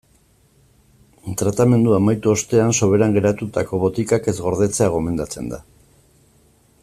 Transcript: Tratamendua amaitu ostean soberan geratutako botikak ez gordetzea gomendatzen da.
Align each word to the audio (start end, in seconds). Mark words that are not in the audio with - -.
Tratamendua 1.41 1.99
amaitu 2.03 2.31
ostean 2.31 2.73
soberan 2.79 3.13
geratutako 3.19 3.81
botikak 3.85 4.31
ez 4.33 4.37
gordetzea 4.45 4.89
gomendatzen 4.95 5.53
da. 5.55 5.61